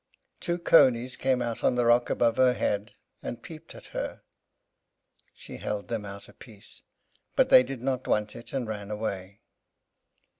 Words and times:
Two 0.39 0.57
conies 0.57 1.15
came 1.15 1.43
out 1.43 1.63
on 1.63 1.75
the 1.75 1.85
rock 1.85 2.09
above 2.09 2.37
her 2.37 2.53
head 2.53 2.95
and 3.21 3.43
peeped 3.43 3.75
at 3.75 3.85
her. 3.93 4.23
She 5.35 5.57
held 5.57 5.89
them 5.89 6.05
out 6.05 6.27
a 6.27 6.33
piece, 6.33 6.81
but 7.35 7.49
they 7.49 7.61
did 7.61 7.83
not 7.83 8.07
want 8.07 8.35
it, 8.35 8.51
and 8.51 8.67
ran 8.67 8.89
away. 8.89 9.41